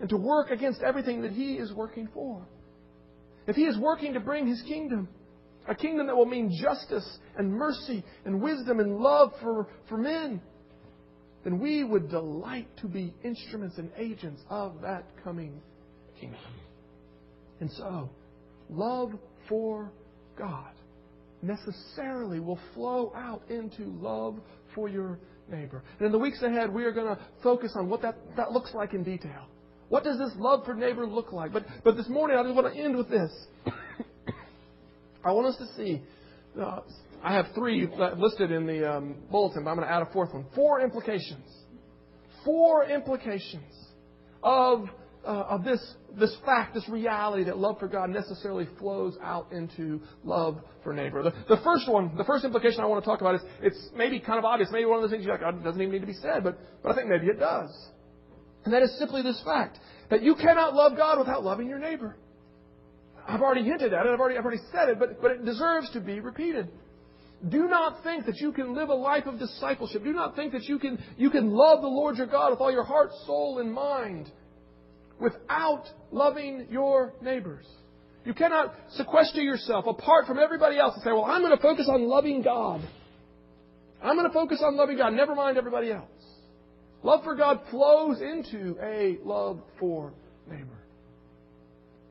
[0.00, 2.44] and to work against everything that He is working for
[3.48, 5.08] if He is working to bring His kingdom,
[5.66, 10.40] a kingdom that will mean justice and mercy and wisdom and love for, for men,
[11.42, 15.60] then we would delight to be instruments and agents of that coming
[16.20, 16.40] kingdom.
[17.60, 18.08] And so,
[18.70, 19.12] love
[19.48, 19.90] for
[20.38, 20.72] God
[21.42, 24.38] necessarily will flow out into love
[24.74, 25.18] for your
[25.50, 25.82] neighbor.
[25.98, 28.74] And in the weeks ahead, we are going to focus on what that, that looks
[28.74, 29.46] like in detail.
[29.88, 31.52] What does this love for neighbor look like?
[31.52, 33.32] But, but this morning, I just want to end with this.
[35.24, 36.02] I want us to see.
[36.60, 36.80] Uh,
[37.22, 40.34] I have three listed in the um, bulletin, but I'm going to add a fourth
[40.34, 40.46] one.
[40.54, 41.46] Four implications.
[42.44, 43.72] Four implications
[44.42, 44.88] of
[45.28, 45.80] uh, of this,
[46.18, 51.22] this fact, this reality that love for God necessarily flows out into love for neighbor.
[51.22, 54.20] The, the first one, the first implication I want to talk about is it's maybe
[54.20, 54.70] kind of obvious.
[54.72, 56.44] Maybe one of those things you're like, oh, it doesn't even need to be said,
[56.44, 57.70] but, but I think maybe it does.
[58.68, 59.78] And that is simply this fact
[60.10, 62.18] that you cannot love God without loving your neighbor.
[63.26, 65.88] I've already hinted at it, I've already, I've already said it, but, but it deserves
[65.94, 66.68] to be repeated.
[67.48, 70.04] Do not think that you can live a life of discipleship.
[70.04, 72.70] Do not think that you can, you can love the Lord your God with all
[72.70, 74.30] your heart, soul, and mind
[75.18, 77.64] without loving your neighbors.
[78.26, 81.88] You cannot sequester yourself apart from everybody else and say, well, I'm going to focus
[81.90, 82.86] on loving God.
[84.02, 85.14] I'm going to focus on loving God.
[85.14, 86.10] Never mind everybody else.
[87.02, 90.12] Love for God flows into a love for
[90.50, 90.78] neighbor.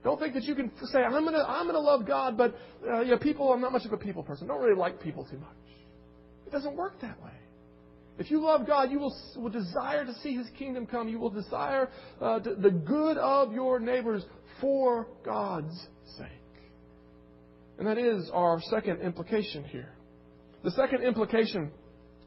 [0.04, 2.56] Don't think that you can say, I'm going to, I'm to love God, but
[2.88, 4.50] uh, you know, people, I'm not much of a people person.
[4.50, 5.50] I Don't really like people too much.
[6.46, 7.32] It doesn't work that way.
[8.18, 11.08] If you love God, you will, will desire to see His kingdom come.
[11.08, 11.90] You will desire
[12.22, 14.24] uh, to, the good of your neighbors
[14.62, 15.78] for God's
[16.18, 16.28] sake.
[17.78, 19.94] And that is our second implication here.
[20.64, 21.72] The second implication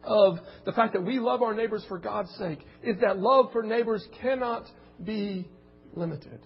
[0.05, 3.63] of the fact that we love our neighbors for God's sake is that love for
[3.63, 4.65] neighbors cannot
[5.03, 5.49] be
[5.95, 6.41] limited.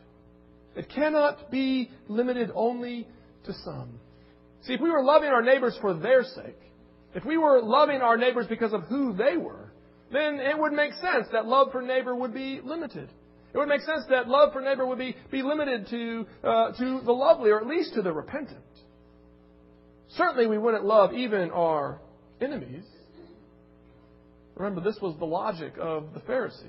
[0.77, 3.07] It cannot be limited only
[3.45, 3.99] to some.
[4.63, 6.59] See, if we were loving our neighbors for their sake,
[7.15, 9.73] if we were loving our neighbors because of who they were,
[10.11, 13.09] then it would make sense that love for neighbor would be limited.
[13.53, 17.01] It would make sense that love for neighbor would be, be limited to, uh, to
[17.05, 18.59] the lovely, or at least to the repentant.
[20.17, 22.01] Certainly, we wouldn't love even our
[22.41, 22.85] enemies.
[24.57, 26.63] Remember, this was the logic of the Pharisees.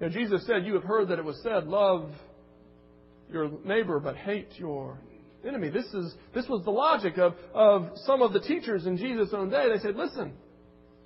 [0.00, 2.10] You know, Jesus said, You have heard that it was said, Love
[3.30, 4.98] your neighbor, but hate your
[5.46, 5.70] enemy.
[5.70, 9.50] This, is, this was the logic of, of some of the teachers in Jesus' own
[9.50, 9.68] day.
[9.72, 10.32] They said, listen,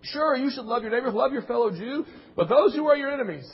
[0.02, 2.04] sure, you should love your neighbor, love your fellow Jew,
[2.36, 3.50] but those who are your enemies,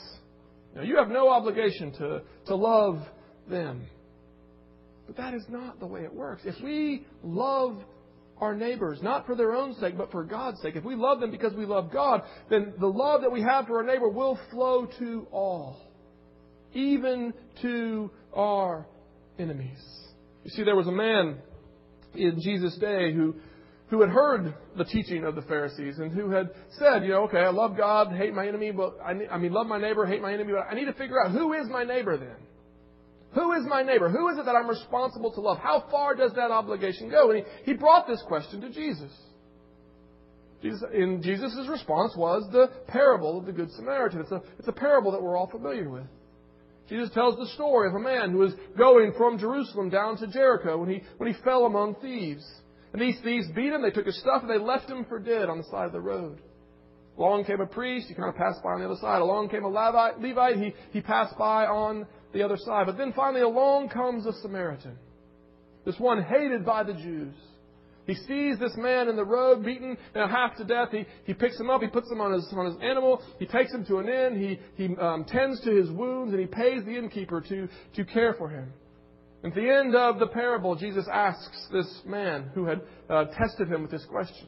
[0.73, 3.01] you, know, you have no obligation to, to love
[3.49, 3.85] them.
[5.07, 6.41] But that is not the way it works.
[6.45, 7.77] If we love
[8.39, 11.31] our neighbors, not for their own sake, but for God's sake, if we love them
[11.31, 14.87] because we love God, then the love that we have for our neighbor will flow
[14.99, 15.79] to all,
[16.73, 18.87] even to our
[19.39, 19.79] enemies.
[20.43, 21.37] You see, there was a man
[22.13, 23.35] in Jesus' day who,
[23.87, 27.39] who had heard the teaching of the Pharisees and who had said, you know, okay,
[27.39, 30.33] I love God, hate my enemy, but I, I mean, love my neighbor, hate my
[30.33, 32.35] enemy, but I need to figure out who is my neighbor then?
[33.35, 34.09] Who is my neighbor?
[34.09, 35.57] Who is it that I'm responsible to love?
[35.59, 37.31] How far does that obligation go?
[37.31, 39.11] And he, he brought this question to Jesus.
[40.61, 40.83] Jesus.
[40.93, 44.21] And Jesus' response was the parable of the Good Samaritan.
[44.21, 46.05] It's a, it's a parable that we're all familiar with.
[46.87, 50.77] Jesus tells the story of a man who was going from Jerusalem down to Jericho
[50.77, 52.45] when he, when he fell among thieves.
[52.93, 55.49] And these thieves beat him, they took his stuff, and they left him for dead
[55.49, 56.39] on the side of the road.
[57.17, 59.21] Along came a priest, he kind of passed by on the other side.
[59.21, 62.85] Along came a Levite, he, he passed by on the other side.
[62.85, 64.97] But then finally along comes a Samaritan.
[65.85, 67.33] This one hated by the Jews.
[68.05, 70.89] He sees this man in the road, beaten you half to death.
[70.91, 73.73] He, he picks him up, he puts him on his, on his animal, he takes
[73.73, 76.95] him to an inn, he, he um, tends to his wounds, and he pays the
[76.95, 78.71] innkeeper to, to care for him.
[79.43, 83.83] At the end of the parable, Jesus asks this man who had uh, tested him
[83.83, 84.47] with this question.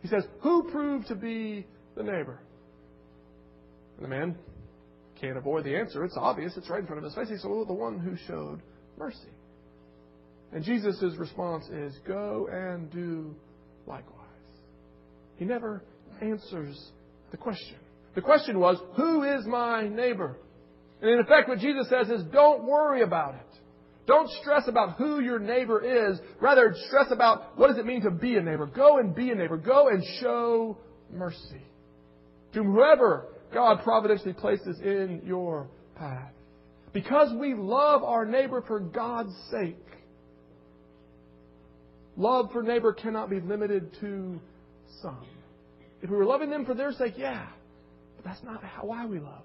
[0.00, 2.40] He says, Who proved to be the neighbor?
[3.96, 4.36] And the man
[5.20, 6.04] can't avoid the answer.
[6.04, 6.56] It's obvious.
[6.56, 7.28] It's right in front of his face.
[7.28, 8.62] He said, Well, the one who showed
[8.98, 9.18] mercy.
[10.52, 13.34] And Jesus' response is, Go and do
[13.86, 14.12] likewise.
[15.36, 15.82] He never
[16.20, 16.90] answers
[17.30, 17.76] the question.
[18.14, 20.36] The question was, Who is my neighbor?
[21.00, 23.60] And in effect, what Jesus says is, Don't worry about it.
[24.06, 26.18] Don't stress about who your neighbor is.
[26.40, 28.66] Rather, stress about what does it mean to be a neighbor.
[28.66, 29.56] Go and be a neighbor.
[29.56, 30.78] Go and show
[31.12, 31.62] mercy
[32.52, 36.32] to whoever God providentially places in your path.
[36.92, 39.76] Because we love our neighbor for God's sake,
[42.16, 44.40] Love for neighbor cannot be limited to
[45.02, 45.26] some.
[46.02, 47.46] If we were loving them for their sake, yeah.
[48.16, 49.42] But that's not how, why we love.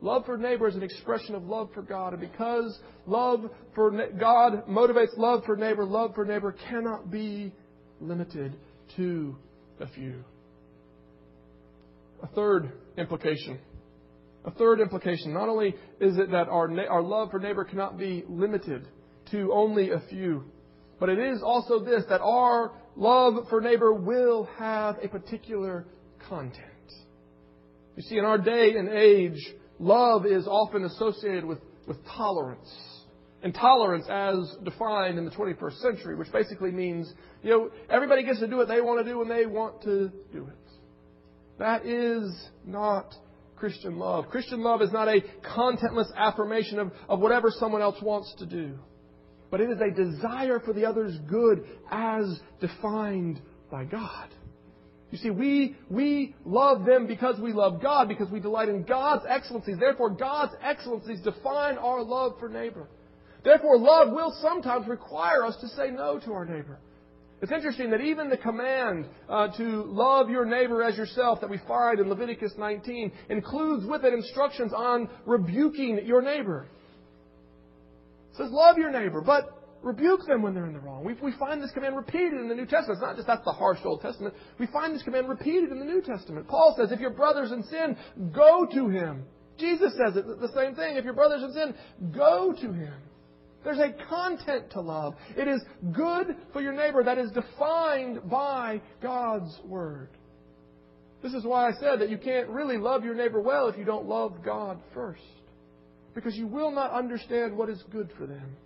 [0.00, 2.12] Love for neighbor is an expression of love for God.
[2.12, 7.52] And because love for God motivates love for neighbor, love for neighbor cannot be
[8.00, 8.54] limited
[8.96, 9.36] to
[9.80, 10.24] a few.
[12.24, 13.58] A third implication.
[14.46, 15.34] A third implication.
[15.34, 18.88] Not only is it that our, our love for neighbor cannot be limited
[19.30, 20.44] to only a few,
[20.98, 25.86] but it is also this that our love for neighbor will have a particular
[26.26, 26.64] content.
[27.96, 29.38] You see, in our day and age,
[29.78, 32.72] love is often associated with, with tolerance.
[33.42, 37.12] And tolerance as defined in the 21st century, which basically means,
[37.42, 40.10] you know, everybody gets to do what they want to do when they want to
[40.32, 40.63] do it.
[41.58, 42.32] That is
[42.66, 43.14] not
[43.56, 44.28] Christian love.
[44.28, 45.22] Christian love is not a
[45.56, 48.78] contentless affirmation of, of whatever someone else wants to do,
[49.50, 53.40] but it is a desire for the other's good as defined
[53.70, 54.28] by God.
[55.10, 59.24] You see, we, we love them because we love God, because we delight in God's
[59.28, 59.76] excellencies.
[59.78, 62.88] Therefore, God's excellencies define our love for neighbor.
[63.44, 66.80] Therefore, love will sometimes require us to say no to our neighbor.
[67.44, 71.58] It's interesting that even the command uh, to love your neighbor as yourself that we
[71.68, 76.66] find in Leviticus 19 includes with it instructions on rebuking your neighbor.
[78.30, 81.04] It says, love your neighbor, but rebuke them when they're in the wrong.
[81.04, 82.92] We, we find this command repeated in the New Testament.
[82.92, 84.32] It's not just that's the harsh Old Testament.
[84.58, 86.48] We find this command repeated in the New Testament.
[86.48, 87.98] Paul says, if your brother's in sin,
[88.32, 89.24] go to him.
[89.58, 90.96] Jesus says it, the same thing.
[90.96, 91.74] If your brother's in sin,
[92.10, 92.94] go to him.
[93.64, 95.14] There's a content to love.
[95.36, 95.62] It is
[95.92, 100.10] good for your neighbor that is defined by God's Word.
[101.22, 103.84] This is why I said that you can't really love your neighbor well if you
[103.84, 105.22] don't love God first.
[106.14, 108.56] Because you will not understand what is good for them.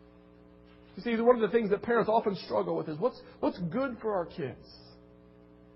[0.96, 3.98] You see, one of the things that parents often struggle with is what's, what's good
[4.02, 4.66] for our kids?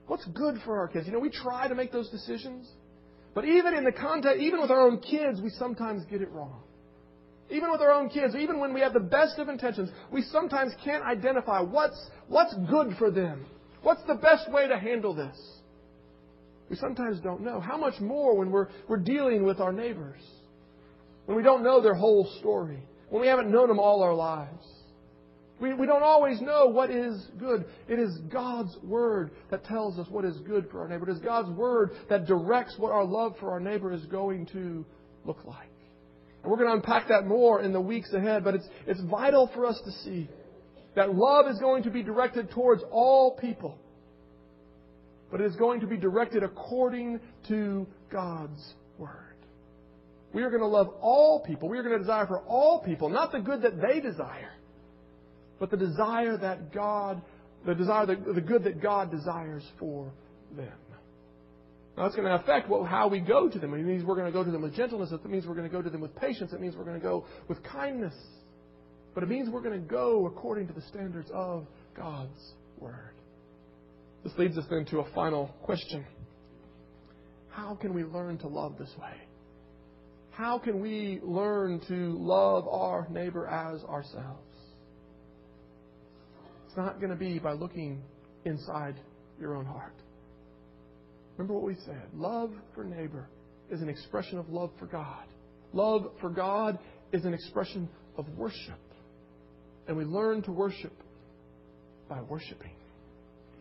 [0.08, 1.06] What's good for our kids?
[1.06, 2.68] You know, we try to make those decisions,
[3.32, 6.60] but even in the context, even with our own kids, we sometimes get it wrong.
[7.52, 10.72] Even with our own kids, even when we have the best of intentions, we sometimes
[10.82, 13.44] can't identify what's, what's good for them.
[13.82, 15.36] What's the best way to handle this?
[16.70, 17.60] We sometimes don't know.
[17.60, 20.22] How much more when we're, we're dealing with our neighbors?
[21.26, 22.82] When we don't know their whole story?
[23.10, 24.64] When we haven't known them all our lives?
[25.60, 27.66] We, we don't always know what is good.
[27.86, 31.10] It is God's Word that tells us what is good for our neighbor.
[31.10, 34.86] It is God's Word that directs what our love for our neighbor is going to
[35.26, 35.71] look like.
[36.44, 39.64] We're going to unpack that more in the weeks ahead, but it's, it's vital for
[39.66, 40.28] us to see
[40.96, 43.78] that love is going to be directed towards all people,
[45.30, 49.18] but it is going to be directed according to God's Word.
[50.34, 51.68] We are going to love all people.
[51.68, 54.52] We are going to desire for all people, not the good that they desire,
[55.60, 57.22] but the desire that God,
[57.64, 60.10] the desire, the, the good that God desires for
[60.56, 60.72] them.
[61.96, 63.74] Now, that's going to affect what, how we go to them.
[63.74, 65.12] It means we're going to go to them with gentleness.
[65.12, 66.52] It means we're going to go to them with patience.
[66.52, 68.14] It means we're going to go with kindness.
[69.14, 73.14] But it means we're going to go according to the standards of God's Word.
[74.24, 76.06] This leads us then to a final question.
[77.50, 79.12] How can we learn to love this way?
[80.30, 84.48] How can we learn to love our neighbor as ourselves?
[86.66, 88.00] It's not going to be by looking
[88.46, 88.94] inside
[89.38, 89.92] your own heart.
[91.36, 92.02] Remember what we said.
[92.14, 93.28] Love for neighbor
[93.70, 95.24] is an expression of love for God.
[95.72, 96.78] Love for God
[97.12, 98.78] is an expression of worship.
[99.88, 100.92] And we learn to worship
[102.08, 102.72] by worshiping.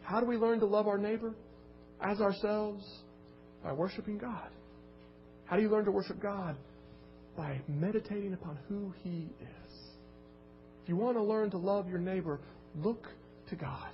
[0.04, 1.34] How do we learn to love our neighbor
[2.02, 2.84] as ourselves?
[3.64, 4.50] By worshiping God.
[5.46, 6.58] How do you learn to worship God?
[7.38, 9.74] By meditating upon who He is.
[10.84, 12.40] If you want to learn to love your neighbor,
[12.76, 13.08] look
[13.50, 13.92] to God.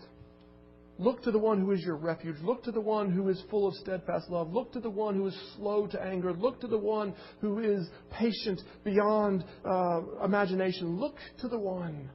[0.99, 2.37] Look to the one who is your refuge.
[2.41, 4.51] Look to the one who is full of steadfast love.
[4.51, 6.33] Look to the one who is slow to anger.
[6.33, 10.99] Look to the one who is patient beyond uh, imagination.
[10.99, 12.09] Look to the one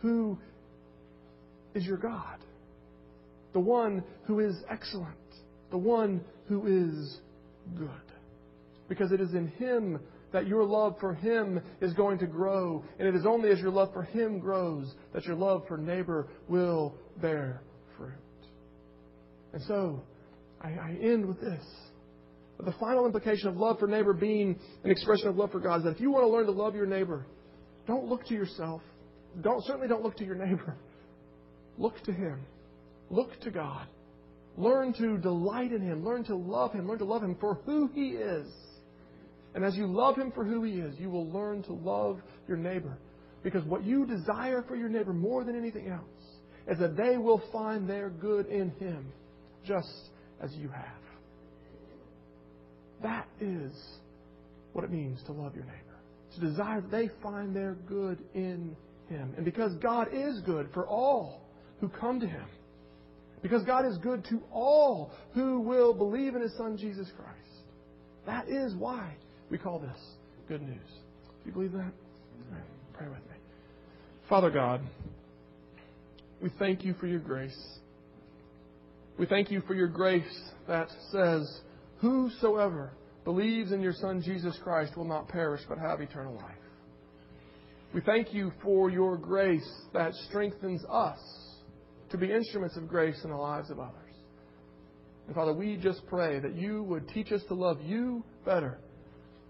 [0.00, 0.38] who
[1.74, 2.38] is your God.
[3.52, 5.16] The one who is excellent.
[5.70, 7.18] The one who is
[7.76, 7.88] good.
[8.88, 9.98] Because it is in Him
[10.32, 12.84] that your love for Him is going to grow.
[12.98, 16.28] And it is only as your love for Him grows that your love for neighbor
[16.48, 17.62] will bear
[17.96, 18.12] fruit.
[19.52, 20.02] And so,
[20.60, 21.64] I, I end with this.
[22.58, 25.84] The final implication of love for neighbor being an expression of love for God is
[25.84, 27.26] that if you want to learn to love your neighbor,
[27.86, 28.82] don't look to yourself.
[29.40, 30.76] Don't, certainly don't look to your neighbor.
[31.78, 32.40] Look to Him.
[33.08, 33.86] Look to God.
[34.56, 36.04] Learn to delight in Him.
[36.04, 36.86] Learn to love Him.
[36.86, 38.46] Learn to love Him for who He is
[39.54, 42.56] and as you love him for who he is, you will learn to love your
[42.56, 42.98] neighbor.
[43.42, 46.04] Because what you desire for your neighbor more than anything else
[46.68, 49.12] is that they will find their good in him,
[49.64, 50.10] just
[50.42, 51.00] as you have.
[53.02, 53.72] That is
[54.72, 55.76] what it means to love your neighbor,
[56.34, 58.76] to desire that they find their good in
[59.08, 59.34] Him.
[59.36, 61.42] And because God is good for all
[61.80, 62.46] who come to Him,
[63.42, 67.36] because God is good to all who will believe in His Son, Jesus Christ.
[68.26, 69.16] That is why
[69.50, 69.98] we call this
[70.48, 70.88] good news.
[71.42, 71.92] Do you believe that?
[72.50, 73.36] Right, pray with me.
[74.28, 74.80] Father God,
[76.40, 77.58] we thank you for your grace.
[79.18, 81.60] We thank you for your grace that says,
[82.00, 82.92] Whosoever
[83.24, 86.54] believes in your Son Jesus Christ will not perish but have eternal life.
[87.92, 91.18] We thank you for your grace that strengthens us
[92.10, 93.94] to be instruments of grace in the lives of others.
[95.26, 98.78] And Father, we just pray that you would teach us to love you better,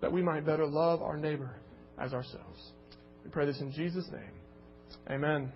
[0.00, 1.50] that we might better love our neighbor
[1.98, 2.72] as ourselves.
[3.24, 4.32] We pray this in Jesus' name.
[5.10, 5.52] Amen.